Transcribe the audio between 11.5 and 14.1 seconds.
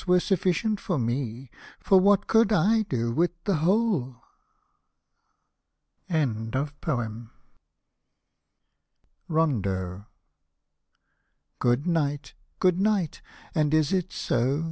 Good night! good night!"— And is